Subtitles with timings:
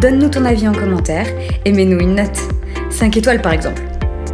[0.00, 1.26] donne-nous ton avis en commentaire
[1.64, 2.38] et mets-nous une note.
[2.90, 3.82] 5 étoiles par exemple.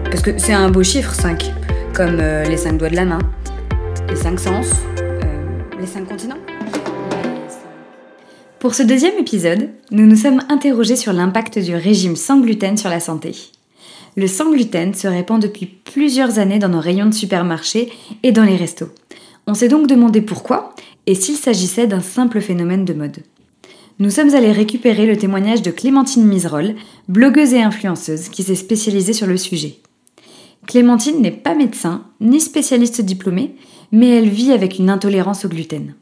[0.05, 1.53] Parce que c'est un beau chiffre 5,
[1.95, 3.19] comme euh, les 5 doigts de la main,
[4.09, 5.23] les 5 sens, euh,
[5.81, 6.39] les 5 continents.
[8.59, 12.91] Pour ce deuxième épisode, nous nous sommes interrogés sur l'impact du régime sans gluten sur
[12.91, 13.35] la santé.
[14.17, 18.45] Le sans gluten se répand depuis plusieurs années dans nos rayons de supermarchés et dans
[18.45, 18.91] les restos.
[19.47, 20.75] On s'est donc demandé pourquoi
[21.07, 23.19] et s'il s'agissait d'un simple phénomène de mode.
[24.01, 26.75] Nous sommes allés récupérer le témoignage de Clémentine Miserol,
[27.09, 29.79] blogueuse et influenceuse qui s'est spécialisée sur le sujet.
[30.67, 33.55] Clémentine n'est pas médecin ni spécialiste diplômée,
[33.93, 35.95] mais elle vit avec une intolérance au gluten.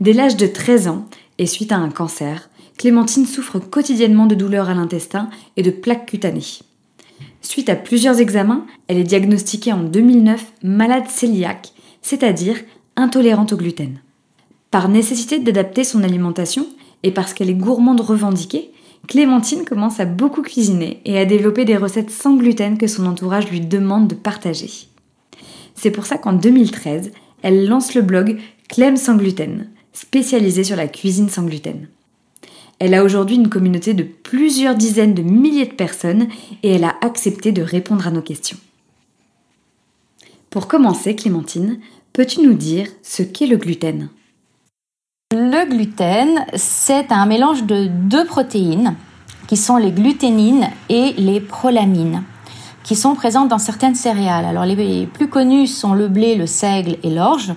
[0.00, 4.70] Dès l'âge de 13 ans, et suite à un cancer, Clémentine souffre quotidiennement de douleurs
[4.70, 6.60] à l'intestin et de plaques cutanées.
[7.42, 12.56] Suite à plusieurs examens, elle est diagnostiquée en 2009 malade cœliaque, c'est-à-dire
[12.96, 14.00] intolérante au gluten.
[14.70, 16.66] Par nécessité d'adapter son alimentation
[17.04, 18.72] et parce qu'elle est gourmande revendiquée,
[19.06, 23.50] Clémentine commence à beaucoup cuisiner et à développer des recettes sans gluten que son entourage
[23.50, 24.70] lui demande de partager.
[25.74, 30.88] C'est pour ça qu'en 2013, elle lance le blog Clem sans gluten, spécialisé sur la
[30.88, 31.88] cuisine sans gluten.
[32.78, 36.28] Elle a aujourd'hui une communauté de plusieurs dizaines de milliers de personnes
[36.62, 38.58] et elle a accepté de répondre à nos questions.
[40.48, 41.80] Pour commencer, Clémentine,
[42.14, 44.08] peux-tu nous dire ce qu'est le gluten?
[45.32, 48.94] Le gluten, c'est un mélange de deux protéines
[49.48, 52.22] qui sont les gluténines et les prolamines
[52.84, 54.44] qui sont présentes dans certaines céréales.
[54.44, 57.52] Alors les plus connues sont le blé, le seigle et l'orge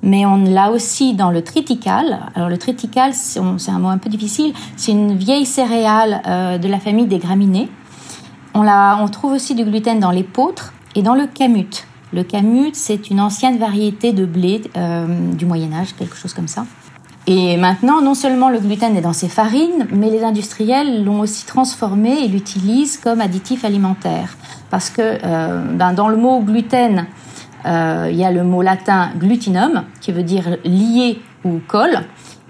[0.00, 2.20] mais on l'a aussi dans le triticale.
[2.36, 6.68] Alors le triticale, c'est un mot un peu difficile, c'est une vieille céréale euh, de
[6.68, 7.68] la famille des graminées.
[8.54, 11.84] On, on trouve aussi du gluten dans l'épeautre et dans le camut.
[12.12, 16.48] Le camut, c'est une ancienne variété de blé euh, du Moyen Âge, quelque chose comme
[16.48, 16.64] ça.
[17.30, 21.44] Et maintenant, non seulement le gluten est dans ces farines, mais les industriels l'ont aussi
[21.44, 24.38] transformé et l'utilisent comme additif alimentaire.
[24.70, 27.06] Parce que euh, ben, dans le mot gluten,
[27.66, 32.00] euh, il y a le mot latin glutinum, qui veut dire lié ou colle.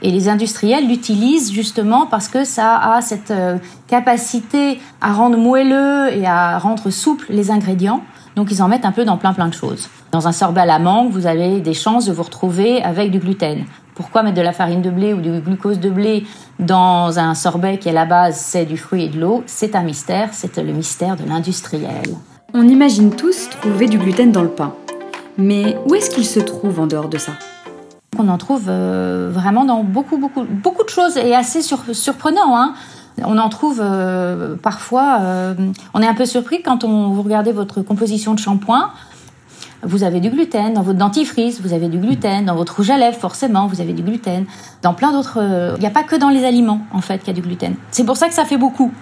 [0.01, 3.57] Et les industriels l'utilisent justement parce que ça a cette euh,
[3.89, 8.03] capacité à rendre moelleux et à rendre souple les ingrédients.
[8.37, 9.89] Donc ils en mettent un peu dans plein plein de choses.
[10.13, 13.19] Dans un sorbet à la mangue, vous avez des chances de vous retrouver avec du
[13.19, 13.65] gluten.
[13.99, 16.25] Pourquoi mettre de la farine de blé ou du glucose de blé
[16.61, 19.83] dans un sorbet qui à la base c'est du fruit et de l'eau C'est un
[19.83, 22.05] mystère, c'est le mystère de l'industriel.
[22.55, 24.73] On imagine tous trouver du gluten dans le pain.
[25.37, 27.33] Mais où est-ce qu'il se trouve en dehors de ça?
[28.17, 32.57] On en trouve euh, vraiment dans beaucoup, beaucoup, beaucoup de choses et assez surprenant.
[32.57, 32.75] Hein.
[33.25, 35.19] on en trouve euh, parfois.
[35.23, 35.55] Euh,
[35.93, 38.93] on est un peu surpris quand on, vous regardez votre composition de shampoing.
[39.83, 42.99] Vous avez du gluten dans votre dentifrice, vous avez du gluten dans votre rouge à
[42.99, 44.45] lèvres, forcément, vous avez du gluten.
[44.83, 45.39] Dans plein d'autres,
[45.77, 47.75] il n'y a pas que dans les aliments en fait qu'il y a du gluten.
[47.91, 48.93] C'est pour ça que ça fait beaucoup.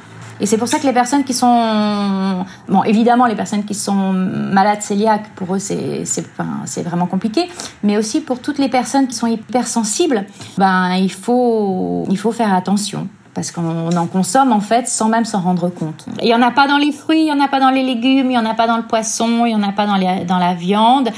[0.41, 4.13] Et c'est pour ça que les personnes qui sont, bon, évidemment, les personnes qui sont
[4.13, 6.27] malades cœliaques, pour eux, c'est, c'est,
[6.67, 7.49] c'est vraiment compliqué.
[7.83, 10.27] Mais aussi pour toutes les personnes qui sont hypersensibles,
[10.59, 15.27] ben, il faut, il faut faire attention parce qu'on en consomme en fait sans même
[15.27, 16.07] s'en rendre compte.
[16.23, 17.83] Il y en a pas dans les fruits, il y en a pas dans les
[17.83, 19.97] légumes, il y en a pas dans le poisson, il y en a pas dans,
[19.97, 21.11] les, dans la viande,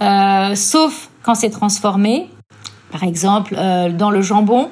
[0.00, 2.30] euh, sauf quand c'est transformé.
[2.90, 4.70] Par exemple, euh, dans le jambon,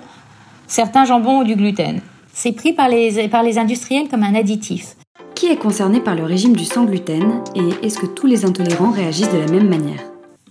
[0.66, 2.00] certains jambons ont du gluten.
[2.32, 4.97] C'est pris par les, par les industriels comme un additif.
[5.34, 8.91] Qui est concerné par le régime du sans gluten et est-ce que tous les intolérants
[8.91, 10.00] réagissent de la même manière?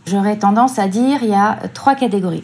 [0.06, 2.44] J'aurais tendance à dire il y a trois catégories.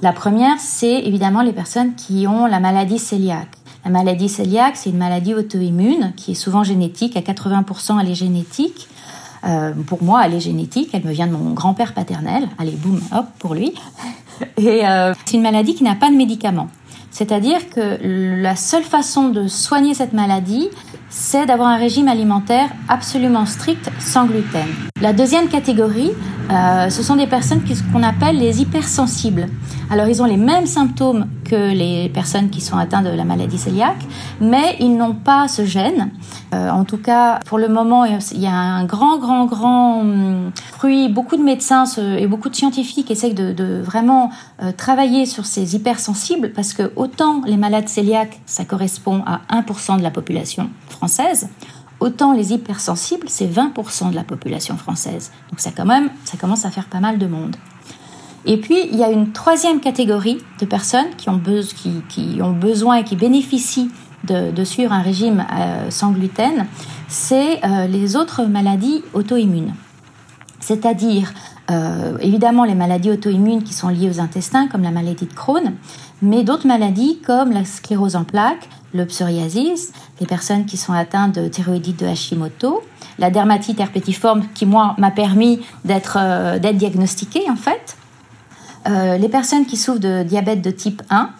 [0.00, 3.48] La première, c'est évidemment les personnes qui ont la maladie cœliaque.
[3.84, 8.14] La maladie cœliaque, c'est une maladie auto-immune qui est souvent génétique, à 80% elle est
[8.14, 8.88] génétique.
[9.44, 12.48] Euh, pour moi, elle est génétique, elle me vient de mon grand-père paternel.
[12.58, 13.72] Allez, boum, hop, pour lui.
[14.56, 16.68] Et euh, c'est une maladie qui n'a pas de médicament.
[17.10, 17.98] C'est-à-dire que
[18.40, 20.68] la seule façon de soigner cette maladie,
[21.10, 24.66] c'est d'avoir un régime alimentaire absolument strict sans gluten.
[25.00, 26.10] La deuxième catégorie,
[26.50, 27.62] euh, ce sont des personnes
[27.92, 29.46] qu'on appelle les hypersensibles.
[29.90, 33.58] Alors ils ont les mêmes symptômes que les personnes qui sont atteintes de la maladie
[33.58, 34.04] cœliaque,
[34.40, 36.10] mais ils n'ont pas ce gène.
[36.54, 40.50] Euh, en tout cas, pour le moment, il y a un grand, grand, grand hum,
[40.72, 41.08] fruit.
[41.08, 41.84] Beaucoup de médecins
[42.18, 44.30] et beaucoup de scientifiques essayent de, vraiment
[44.62, 49.98] euh, travailler sur ces hypersensibles parce que autant les malades cœliaques, ça correspond à 1%
[49.98, 51.48] de la population française,
[52.00, 55.32] Autant les hypersensibles, c'est 20% de la population française.
[55.50, 57.56] Donc ça, quand même, ça commence à faire pas mal de monde.
[58.46, 61.38] Et puis, il y a une troisième catégorie de personnes qui ont,
[62.52, 63.90] besoin et qui bénéficient
[64.24, 66.66] de, suivre un régime euh, sans gluten,
[67.08, 69.74] c'est euh, les autres maladies auto-immunes.
[70.60, 71.32] C'est-à-dire,
[71.70, 75.72] euh, évidemment, les maladies auto-immunes qui sont liées aux intestins, comme la maladie de Crohn,
[76.22, 81.34] mais d'autres maladies comme la sclérose en plaques, le psoriasis, les personnes qui sont atteintes
[81.34, 82.82] de thyroïdite de Hashimoto,
[83.18, 87.96] la dermatite herpétiforme qui, moi, m'a permis d'être euh, diagnostiquée, en fait,
[88.88, 91.30] euh, les personnes qui souffrent de diabète de type 1,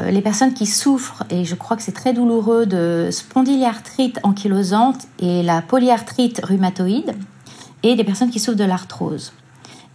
[0.00, 5.08] euh, les personnes qui souffrent, et je crois que c'est très douloureux, de spondyliarthrite ankylosante
[5.18, 7.14] et la polyarthrite rhumatoïde,
[7.82, 9.32] et des personnes qui souffrent de l'arthrose.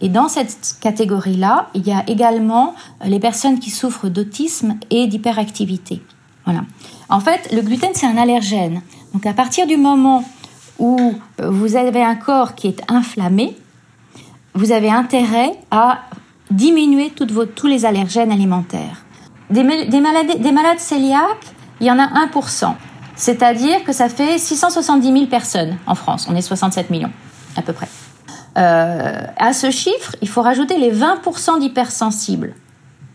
[0.00, 2.74] Et dans cette catégorie-là, il y a également
[3.04, 6.02] les personnes qui souffrent d'autisme et d'hyperactivité.
[6.44, 6.62] Voilà.
[7.08, 8.82] En fait, le gluten, c'est un allergène.
[9.12, 10.24] Donc à partir du moment
[10.78, 13.56] où euh, vous avez un corps qui est inflammé,
[14.54, 16.00] vous avez intérêt à
[16.50, 19.04] diminuer tous les allergènes alimentaires.
[19.50, 21.46] Des, malades, des malades cœliaques,
[21.80, 22.74] il y en a 1%.
[23.16, 26.26] C'est-à-dire que ça fait 670 000 personnes en France.
[26.28, 27.12] On est 67 millions,
[27.56, 27.88] à peu près.
[28.56, 32.54] Euh, à ce chiffre, il faut rajouter les 20% d'hypersensibles.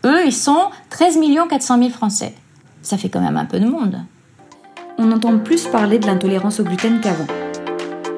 [0.04, 1.18] Eux, ils sont 13
[1.48, 2.34] 400 000 Français
[2.82, 3.96] ça fait quand même un peu de monde.
[4.98, 7.26] On entend plus parler de l'intolérance au gluten qu'avant.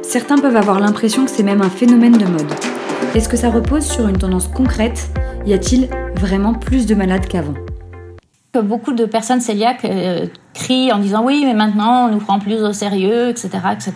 [0.03, 2.53] Certains peuvent avoir l'impression que c'est même un phénomène de mode.
[3.15, 5.11] Est-ce que ça repose sur une tendance concrète?
[5.47, 7.55] Y a-t-il vraiment plus de malades qu'avant?
[8.61, 12.63] Beaucoup de personnes cœliaques euh, crient en disant oui, mais maintenant on nous prend plus
[12.63, 13.93] au sérieux, etc., etc.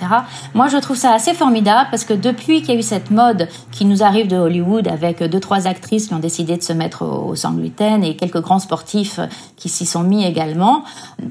[0.55, 3.49] Moi, je trouve ça assez formidable parce que depuis qu'il y a eu cette mode
[3.71, 7.05] qui nous arrive de Hollywood avec deux trois actrices qui ont décidé de se mettre
[7.05, 9.21] au, sans gluten et quelques grands sportifs
[9.57, 10.85] qui s'y sont mis également,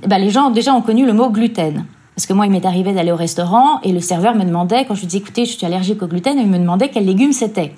[0.06, 1.84] ben, les gens déjà ont connu le mot gluten.
[2.16, 4.94] Parce que moi, il m'est arrivé d'aller au restaurant et le serveur me demandait, quand
[4.94, 7.74] je lui disais écoutez, je suis allergique au gluten, il me demandait quels légumes c'était.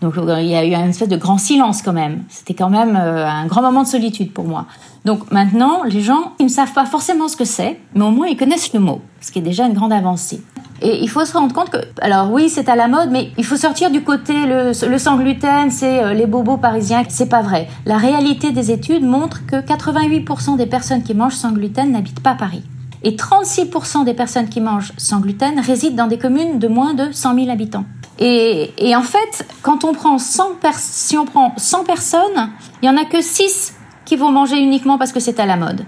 [0.00, 2.24] Donc euh, il y a eu un espèce de grand silence quand même.
[2.28, 4.66] C'était quand même euh, un grand moment de solitude pour moi.
[5.04, 8.26] Donc maintenant, les gens, ils ne savent pas forcément ce que c'est, mais au moins
[8.26, 10.42] ils connaissent le mot, ce qui est déjà une grande avancée.
[10.80, 13.44] Et il faut se rendre compte que, alors oui, c'est à la mode, mais il
[13.44, 17.02] faut sortir du côté le, le sans gluten, c'est euh, les bobos parisiens.
[17.08, 17.68] C'est pas vrai.
[17.84, 22.34] La réalité des études montre que 88% des personnes qui mangent sans gluten n'habitent pas
[22.34, 22.62] Paris.
[23.02, 27.10] Et 36% des personnes qui mangent sans gluten résident dans des communes de moins de
[27.10, 27.84] 100 000 habitants.
[28.20, 32.50] Et, en fait, quand on prend 100 si on prend 100 personnes,
[32.82, 33.74] il y en a que 6
[34.04, 35.84] qui vont manger uniquement parce que c'est à la mode.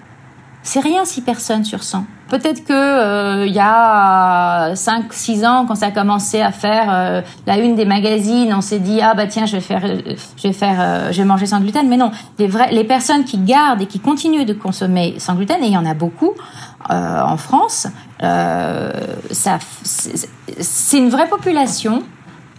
[0.63, 2.05] C'est rien 6 personnes sur 100.
[2.29, 6.87] Peut-être que euh, il y a 5 6 ans quand ça a commencé à faire
[6.89, 10.43] euh, la une des magazines, on s'est dit ah bah tiens, je vais faire je
[10.47, 13.39] vais faire euh, je vais manger sans gluten, mais non, les vrais les personnes qui
[13.39, 16.35] gardent et qui continuent de consommer sans gluten et il y en a beaucoup
[16.89, 17.89] en France,
[18.21, 19.59] ça
[20.61, 22.03] c'est une vraie population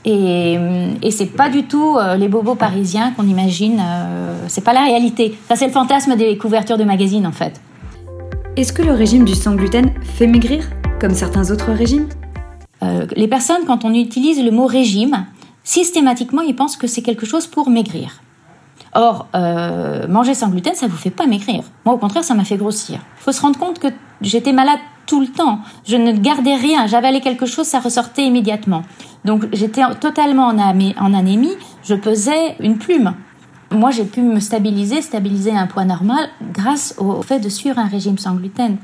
[0.06, 0.58] et,
[1.02, 3.80] et c'est pas du tout euh, les bobos parisiens qu'on imagine.
[3.80, 5.38] Euh, c'est pas la réalité.
[5.48, 7.62] Ça, c'est le fantasme des couvertures de magazines, en fait.
[8.58, 10.70] Est-ce que le régime du sans gluten fait maigrir,
[11.00, 12.08] comme certains autres régimes?
[12.84, 15.26] Euh, Les personnes, quand on utilise le mot régime,
[15.64, 18.22] systématiquement, ils pensent que c'est quelque chose pour maigrir.
[18.94, 21.64] Or, euh, manger sans gluten, ça vous fait pas maigrir.
[21.86, 23.00] Moi, au contraire, ça m'a fait grossir.
[23.20, 23.88] Il faut se rendre compte que
[24.22, 25.60] j'étais malade tout le temps.
[25.86, 26.88] Je ne gardais rien.
[26.88, 28.84] J'avalais quelque chose, ça ressortait immédiatement.
[29.26, 31.54] Donc, j'étais totalement en, anémie.
[31.84, 33.14] Je pesais une plume.
[33.72, 37.88] Moi, j'ai pu me stabiliser, stabiliser un poids normal grâce au fait de suivre un
[37.88, 38.78] régime sans gluten.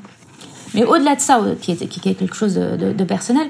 [0.73, 3.49] Mais au-delà de ça, qui est, quelque chose de, personnel,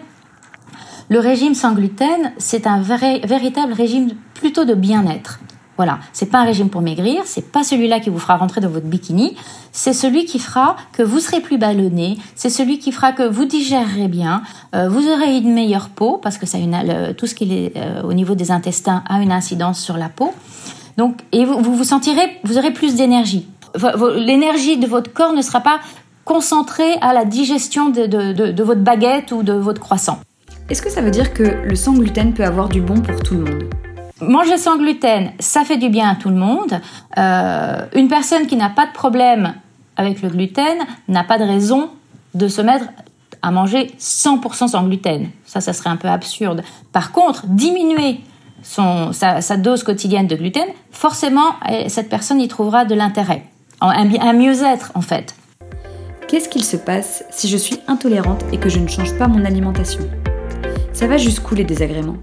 [1.10, 5.40] le régime sans gluten, c'est un véritable régime plutôt de bien-être.
[5.78, 8.70] Voilà, c'est pas un régime pour maigrir, c'est pas celui-là qui vous fera rentrer dans
[8.70, 9.36] votre bikini,
[9.72, 13.46] c'est celui qui fera que vous serez plus ballonné, c'est celui qui fera que vous
[13.46, 14.42] digérerez bien,
[14.74, 16.58] euh, vous aurez une meilleure peau parce que ça
[17.16, 20.34] tout ce qui est euh, au niveau des intestins a une incidence sur la peau.
[20.98, 23.48] Donc et vous vous, sentirez, vous aurez plus d'énergie.
[24.16, 25.80] L'énergie de votre corps ne sera pas
[26.26, 30.20] concentrée à la digestion de, de votre baguette ou de votre croissant.
[30.70, 33.36] Est-ce que ça veut dire que le sans gluten peut avoir du bon pour tout
[33.36, 33.87] le monde?
[34.22, 36.80] Manger sans gluten, ça fait du bien à tout le monde.
[37.18, 39.54] Euh, une personne qui n'a pas de problème
[39.96, 41.90] avec le gluten n'a pas de raison
[42.34, 42.86] de se mettre
[43.44, 45.30] à manger 100% sans gluten.
[45.46, 46.64] Ça, ça serait un peu absurde.
[46.92, 48.22] Par contre, diminuer
[48.64, 53.44] sa, dose quotidienne de gluten, forcément, eh, cette personne y trouvera de l'intérêt.
[53.82, 55.36] Un, un mieux-être, en fait.
[56.28, 59.46] Qu'est-ce qu'il se passe si je suis intolérante et que je ne change pas mon
[59.46, 60.02] alimentation?
[60.92, 62.18] Ça va jusqu'où les désagréments?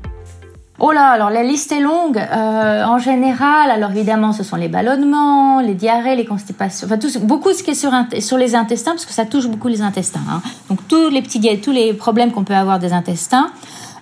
[0.81, 2.19] Oh là, alors la liste est longue.
[2.19, 7.53] Euh, en général, alors évidemment, ce sont les ballonnements, les diarrhées, les constipations, enfin beaucoup
[7.53, 10.21] ce qui est sur, sur les intestins, parce que ça touche beaucoup les intestins.
[10.29, 10.43] Hein.
[10.69, 13.51] Donc tous les petits, tous les problèmes qu'on peut avoir des intestins,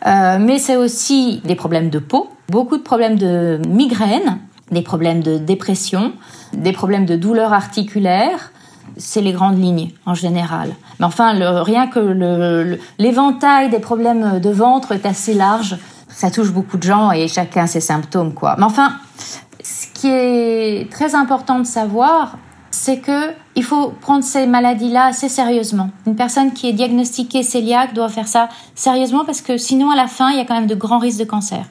[0.07, 4.38] euh, mais c'est aussi des problèmes de peau, beaucoup de problèmes de migraine,
[4.71, 6.14] des problèmes de dépression,
[6.55, 8.50] des problèmes de douleurs articulaires,
[8.97, 10.71] c'est les grandes lignes en général.
[10.99, 15.76] Mais enfin, rien que l'éventail des problèmes de ventre est assez large.
[16.14, 18.54] Ça touche beaucoup de gens et chacun ses symptômes, quoi.
[18.59, 18.95] Mais enfin,
[19.62, 22.38] ce qui est très important de savoir,
[22.71, 25.90] c'est que il faut prendre ces maladies-là assez sérieusement.
[26.07, 30.07] Une personne qui est diagnostiquée cœliaque doit faire ça sérieusement parce que sinon, à la
[30.07, 31.66] fin, il y a quand même de grands risques de cancer.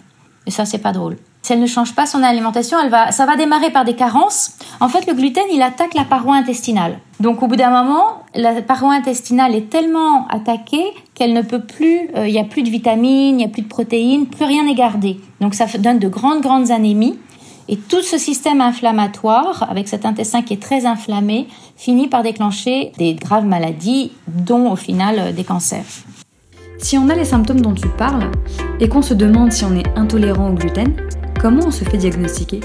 [0.45, 1.17] Et ça, c'est pas drôle.
[1.41, 4.57] Si elle ne change pas son alimentation, elle va, ça va démarrer par des carences.
[4.79, 7.00] En fait, le gluten, il attaque la paroi intestinale.
[7.19, 12.10] Donc, au bout d'un moment, la paroi intestinale est tellement attaquée qu'elle ne peut plus,
[12.15, 14.65] euh, il n'y a plus de vitamines, il n'y a plus de protéines, plus rien
[14.65, 15.19] n'est gardé.
[15.39, 17.17] Donc, ça donne de grandes, grandes anémies.
[17.67, 22.91] Et tout ce système inflammatoire, avec cet intestin qui est très inflammé, finit par déclencher
[23.00, 26.03] des graves maladies, dont au final euh, des cancers.
[26.77, 28.29] Si on a les symptômes dont tu parles
[28.79, 30.95] et qu'on se demande si on est intolérant au gluten,
[31.41, 32.60] Comment on se fait diagnostiquer?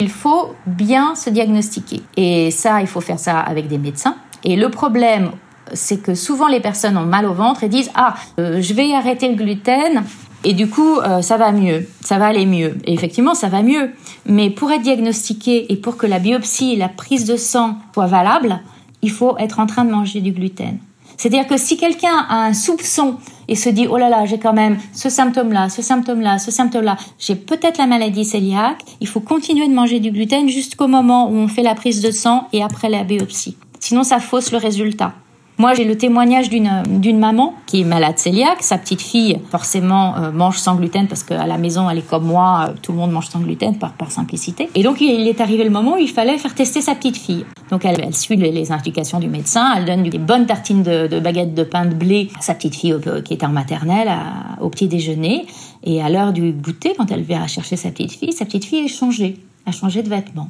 [0.00, 2.02] Il faut bien se diagnostiquer.
[2.16, 4.16] Et ça, il faut faire ça avec des médecins.
[4.42, 5.30] Et le problème,
[5.72, 8.92] c'est que souvent les personnes ont mal au ventre et disent Ah, euh, je vais
[8.92, 10.02] arrêter le gluten.
[10.42, 12.76] Et du coup, euh, ça va mieux, ça va aller mieux.
[12.86, 13.92] Et effectivement, ça va mieux.
[14.26, 18.06] Mais pour être diagnostiqué et pour que la biopsie et la prise de sang soient
[18.06, 18.58] valables,
[19.02, 20.78] il faut être en train de manger du gluten.
[21.16, 23.16] C'est-à-dire que si quelqu'un a un soupçon
[23.48, 26.96] et se dit oh là là j'ai quand même ce symptôme-là, ce symptôme-là, ce symptôme-là,
[27.18, 31.34] j'ai peut-être la maladie cœliaque, il faut continuer de manger du gluten jusqu'au moment où
[31.34, 33.56] on fait la prise de sang et après la biopsie.
[33.80, 35.14] Sinon ça fausse le résultat.
[35.58, 38.62] Moi, j'ai le témoignage d'une maman qui est malade cœliaque.
[38.62, 42.26] Sa petite fille, forcément, euh, mange sans gluten parce qu'à la maison, elle est comme
[42.26, 44.68] moi, euh, tout le monde mange sans gluten par, simplicité.
[44.74, 47.46] Et donc, il est arrivé le moment où il fallait faire tester sa petite fille.
[47.70, 49.72] Donc, elle, suit les, indications du médecin.
[49.76, 52.74] Elle donne des bonnes tartines de, de baguettes de pain de blé à sa petite
[52.74, 52.94] fille
[53.24, 54.10] qui était en maternelle
[54.60, 55.46] au petit déjeuner.
[55.84, 58.84] Et à l'heure du goûter, quand elle vient chercher sa petite fille, sa petite fille
[58.84, 60.48] a changé, a changé de vêtements.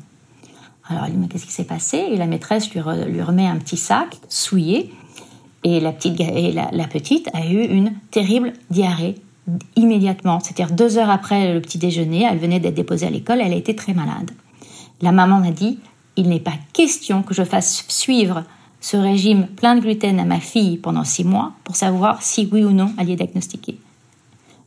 [0.89, 1.99] Alors elle dit mais qu'est-ce qui s'est passé?
[1.99, 4.93] Et la maîtresse lui, lui, remet un petit sac souillé
[5.65, 9.17] et la petite, et la, petite a eu une terrible diarrhée
[9.75, 10.39] immédiatement.
[10.41, 13.57] C'est-à-dire deux heures après le petit déjeuner, elle venait d'être déposée à l'école, elle a
[13.57, 14.31] été très malade.
[15.03, 15.79] La maman m'a dit
[16.17, 18.45] il n'est pas question que je fasse suivre
[18.81, 22.65] ce régime plein de gluten à ma fille pendant six mois pour savoir si oui
[22.65, 23.79] ou non elle est diagnostiquée.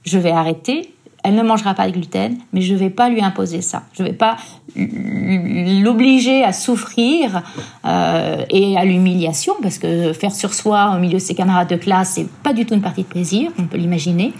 [0.03, 3.21] Je vais arrêter elle ne mangera pas de gluten, mais je ne vais pas lui
[3.21, 3.83] imposer ça.
[3.93, 4.37] Je ne vais pas
[4.75, 7.41] l'obliger à souffrir
[7.85, 11.75] euh, et à l'humiliation, parce que faire sur soi au milieu de ses camarades de
[11.75, 14.33] classe, c'est pas du tout une partie de plaisir, on peut l'imaginer.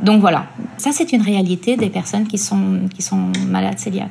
[0.00, 0.46] Donc voilà,
[0.78, 4.10] ça c'est une réalité des personnes qui sont, qui sont malades cœliaques.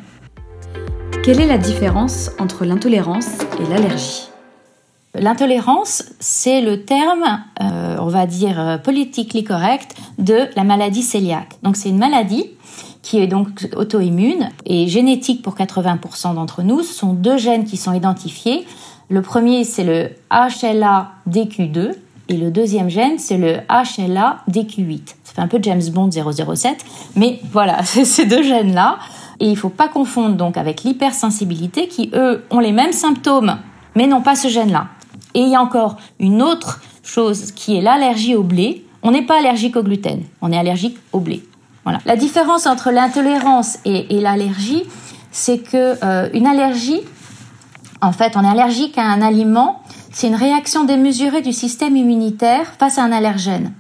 [1.24, 3.28] Quelle est la différence entre l'intolérance
[3.60, 4.31] et l'allergie?
[5.14, 11.58] L'intolérance, c'est le terme, euh, on va dire, euh, politiquement correct de la maladie cœliaque.
[11.64, 12.46] Donc c'est une maladie
[13.02, 16.82] qui est donc auto-immune et génétique pour 80% d'entre nous.
[16.82, 18.66] Ce sont deux gènes qui sont identifiés.
[19.10, 21.92] Le premier, c'est le HLA-DQ2
[22.30, 25.08] et le deuxième gène, c'est le HLA-DQ8.
[25.26, 26.86] Ça fait un peu James Bond 007,
[27.18, 28.98] mais voilà, c'est ces deux gènes-là.
[29.42, 33.58] Et il ne faut pas confondre donc avec l'hypersensibilité qui, eux, ont les mêmes symptômes,
[33.96, 34.88] mais n'ont pas ce gène-là.
[35.34, 38.86] Et il y a encore une autre chose qui est l'allergie au blé.
[39.04, 41.44] On n'est pas allergique au gluten, on est allergique au blé.
[41.84, 42.00] Voilà.
[42.06, 44.84] La différence entre l'intolérance et, l'allergie,
[45.32, 47.02] c'est que euh, une allergie,
[48.02, 52.74] en fait, on est allergique à un aliment, c'est une réaction démesurée du système immunitaire
[52.78, 53.74] face à un allergène.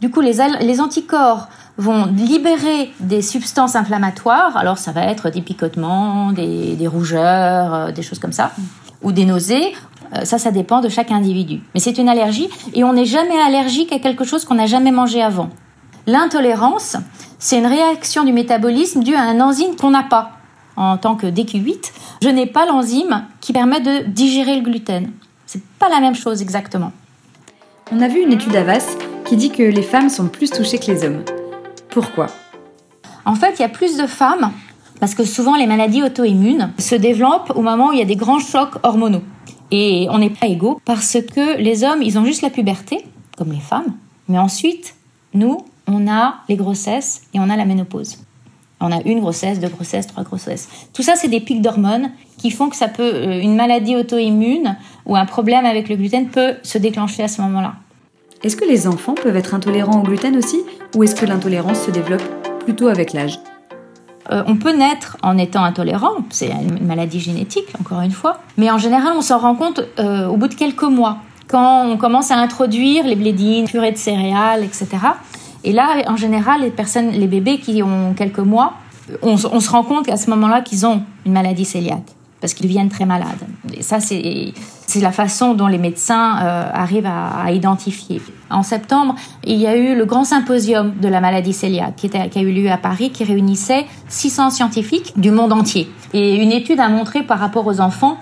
[0.00, 0.40] Du coup, les,
[0.80, 4.56] anticorps vont libérer des substances inflammatoires.
[4.56, 8.52] Alors, ça va être des picotements, des, rougeurs, euh, des choses comme ça,
[9.02, 9.74] ou des nausées,
[10.24, 11.60] ça, ça dépend de chaque individu.
[11.74, 14.90] Mais c'est une allergie et on n'est jamais allergique à quelque chose qu'on n'a jamais
[14.90, 15.50] mangé avant.
[16.06, 16.96] L'intolérance,
[17.38, 20.32] c'est une réaction du métabolisme due à un enzyme qu'on n'a pas.
[20.76, 25.10] En tant que DQ8, je n'ai pas l'enzyme qui permet de digérer le gluten.
[25.46, 26.92] C'est pas la même chose exactement.
[27.90, 30.90] On a vu une étude Avas qui dit que les femmes sont plus touchées que
[30.90, 31.24] les hommes.
[31.90, 32.26] Pourquoi?
[33.24, 34.52] En fait, il y a plus de femmes
[35.00, 38.16] parce que souvent les maladies auto-immunes se développent au moment où il y a des
[38.16, 39.22] grands chocs hormonaux.
[39.70, 43.04] Et on n'est pas égaux parce que les hommes, ils ont juste la puberté,
[43.36, 43.94] comme les femmes.
[44.28, 44.94] Mais ensuite,
[45.34, 48.18] nous, on a les grossesses et on a la ménopause.
[48.80, 50.68] On a une grossesse, deux grossesses, trois grossesses.
[50.92, 54.76] Tout ça, c'est des pics d'hormones qui font que ça peut, euh, une maladie auto-immune
[55.04, 57.74] ou un problème avec le gluten peut se déclencher à ce moment-là.
[58.44, 60.58] Est-ce que les enfants peuvent être intolérants au gluten aussi
[60.94, 62.22] Ou est-ce que l'intolérance se développe
[62.64, 63.40] plutôt avec l'âge?
[64.30, 68.70] Euh, on peut naître en étant intolérant, c'est une maladie génétique, encore une fois, mais
[68.70, 72.30] en général, on s'en rend compte euh, au bout de quelques mois, quand on commence
[72.30, 74.88] à introduire les blédines, purées de céréales, etc.
[75.64, 78.74] Et là, en général, les personnes, les bébés qui ont quelques mois,
[79.22, 82.66] on, on se rend compte qu'à ce moment-là, qu'ils ont une maladie cœliaque parce qu'ils
[82.66, 83.46] deviennent très malades.
[83.74, 84.52] Et ça, c'est
[85.00, 88.22] la façon dont les médecins euh, arrivent à, identifier.
[88.50, 89.14] En septembre,
[89.44, 92.70] il y a eu le grand symposium de la maladie cœliaque qui a eu lieu
[92.70, 95.90] à Paris, qui réunissait 600 scientifiques du monde entier.
[96.12, 98.18] Et une étude a montré par rapport aux enfants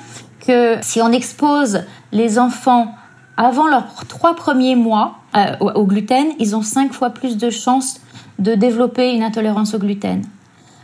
[0.46, 2.94] que si on expose les enfants
[3.36, 8.00] avant leurs trois premiers mois euh, au gluten, ils ont cinq fois plus de chances
[8.38, 10.22] de développer une intolérance au gluten.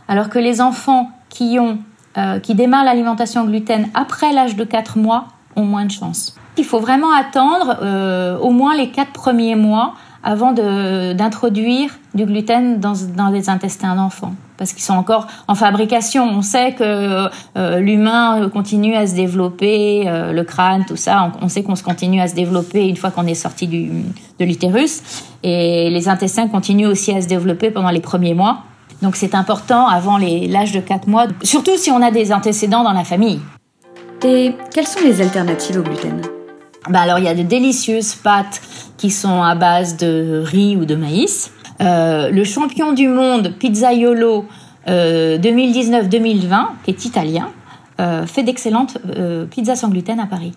[0.07, 1.79] Alors que les enfants qui ont
[2.17, 6.35] euh, qui démarrent l'alimentation gluten après l'âge de 4 mois ont moins de chances.
[6.57, 12.79] Il faut vraiment attendre euh, au moins les 4 premiers mois avant d'introduire du gluten
[12.79, 16.23] dans, dans les intestins d'enfants parce qu'ils sont encore en fabrication.
[16.23, 17.27] On sait que
[17.57, 21.31] euh, l'humain continue à se développer, euh, le crâne, tout ça.
[21.41, 23.89] On, sait qu'on se continue à se développer une fois qu'on est sorti du,
[24.39, 25.01] de l'utérus.
[25.43, 28.63] Et les intestins continuent aussi à se développer pendant les premiers mois.
[29.03, 32.93] Donc c'est important avant l'âge de 4 mois, surtout si on a des antécédents dans
[32.93, 33.41] la famille.
[34.23, 36.21] Et quelles sont les alternatives au gluten?
[36.89, 38.61] Bah alors il y a de délicieuses pâtes
[38.97, 41.51] qui sont à base de riz ou de maïs.
[41.81, 44.45] Euh, le champion du monde Pizzaiolo
[44.87, 47.49] euh, 2019-2020, qui est italien,
[47.99, 50.53] euh, fait d'excellentes euh, pizzas sans gluten à Paris.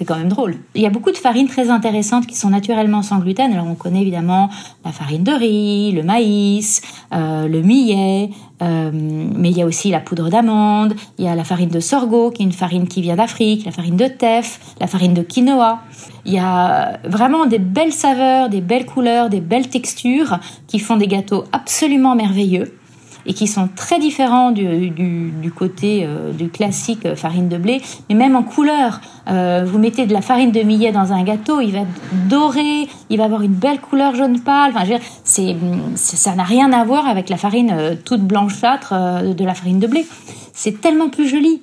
[0.00, 0.56] C'est quand même drôle.
[0.74, 3.52] Il y a beaucoup de farines très intéressantes qui sont naturellement sans gluten.
[3.52, 4.48] Alors on connaît évidemment
[4.82, 6.80] la farine de riz, le maïs,
[7.12, 8.30] euh, le millet,
[8.62, 11.80] euh, mais il y a aussi la poudre d'amande, il y a la farine de
[11.80, 15.20] sorgho qui est une farine qui vient d'Afrique, la farine de teff, la farine de
[15.20, 15.80] quinoa.
[16.24, 20.96] Il y a vraiment des belles saveurs, des belles couleurs, des belles textures qui font
[20.96, 22.79] des gâteaux absolument merveilleux
[23.26, 28.14] et qui sont très différents du, côté euh, du classique euh, farine de blé, mais
[28.14, 29.00] même en couleur.
[29.28, 32.88] Euh, vous mettez de la farine de millet dans un gâteau, il va être doré,
[33.10, 34.72] il va avoir une belle couleur jaune pâle.
[34.74, 35.56] Enfin, c'est,
[35.94, 40.06] ça n'a rien à voir avec la farine toute blanchâtre de la farine de blé.
[40.52, 41.62] C'est tellement plus joli.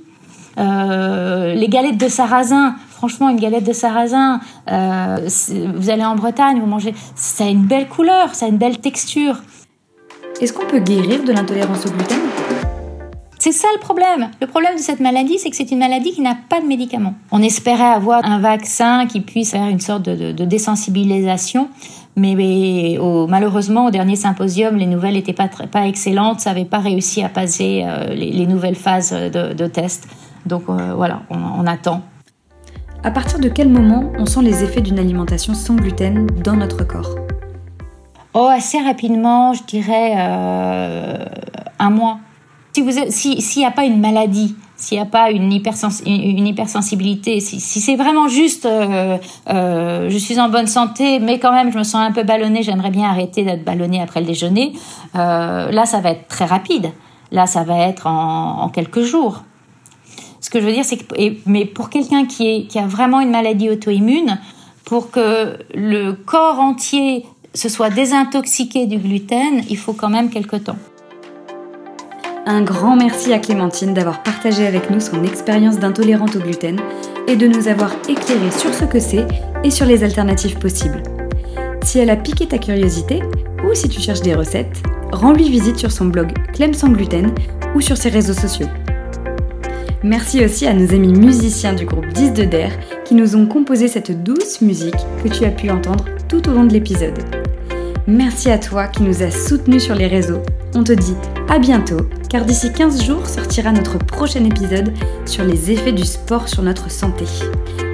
[0.57, 6.93] les galettes de sarrasin, franchement, une galette de sarrasin, vous allez en Bretagne, vous mangez,
[7.15, 9.41] ça a une belle couleur, ça a une belle texture.
[10.39, 12.19] Est-ce qu'on peut guérir de l'intolérance au gluten?
[13.39, 14.29] C'est ça le problème.
[14.39, 17.15] Le problème de cette maladie, c'est que c'est une maladie qui n'a pas de médicaments.
[17.31, 21.69] On espérait avoir un vaccin qui puisse faire une sorte de, désensibilisation,
[22.15, 22.35] mais,
[23.27, 26.39] malheureusement, au dernier symposium, les nouvelles n'étaient pas, pas excellentes.
[26.39, 30.07] Ça n'avait pas réussi à passer euh, les, nouvelles phases de, de test.
[30.45, 32.03] Donc euh, voilà, on, on attend.
[33.03, 36.83] À partir de quel moment on sent les effets d'une alimentation sans gluten dans notre
[36.83, 37.15] corps?
[38.39, 41.25] Oh, assez rapidement, je dirais euh,
[41.79, 42.19] un mois.
[42.71, 47.59] Si vous s'il n'y a pas une maladie, s'il n'y a pas une, hypersensibilité, si,
[47.59, 49.17] c'est vraiment juste euh,
[49.49, 52.61] euh, je suis en bonne santé, mais quand même je me sens un peu ballonnée,
[52.61, 54.73] j'aimerais bien arrêter d'être ballonnée après le déjeuner,
[55.15, 56.91] là ça va être très rapide.
[57.31, 59.45] Là ça va être en, quelques jours.
[60.41, 61.15] Ce que je veux dire, c'est que
[61.47, 64.37] mais pour quelqu'un qui a vraiment une maladie auto-immune,
[64.87, 67.25] pour que le corps entier
[67.57, 70.77] se soit désintoxiqué du gluten, il faut quand même quelques temps.
[72.45, 76.79] Un grand merci à Clémentine d'avoir partagé avec nous son expérience d'intolérante au gluten
[77.27, 79.25] et de nous avoir éclairé sur ce que c'est
[79.63, 81.03] et sur les alternatives possibles.
[81.83, 83.21] Si elle a piqué ta curiosité
[83.65, 87.33] ou si tu cherches des recettes, rends-lui visite sur son blog Clem sans gluten
[87.75, 88.67] ou sur ses réseaux sociaux.
[90.03, 92.71] Merci aussi à nos amis musiciens du groupe 10 de Der
[93.03, 96.65] qui nous ont composé cette douce musique que tu as pu entendre tout au long
[96.65, 97.17] de l'épisode.
[98.09, 100.41] Merci à toi qui nous as soutenus sur les réseaux.
[100.73, 101.15] On te dit
[101.49, 104.93] à bientôt, car d'ici 15 jours sortira notre prochain épisode
[105.25, 107.25] sur les effets du sport sur notre santé.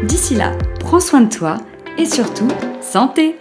[0.03, 1.57] D'ici là, prends soin de toi
[1.97, 2.47] et surtout,
[2.79, 3.37] santé